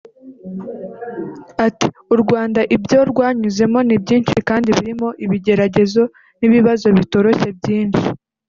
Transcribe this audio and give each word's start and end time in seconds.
Ati 1.65 1.87
”U 2.13 2.15
Rwanda 2.21 2.59
ibyo 2.75 2.99
rwanyuzemo 3.11 3.79
ni 3.87 3.95
byinshi 4.03 4.35
kandi 4.49 4.67
birimo 4.77 5.07
ibigeragezo 5.25 6.01
n’ibibazo 6.39 6.87
bitoroshye 6.97 7.49
byinshi 7.59 8.05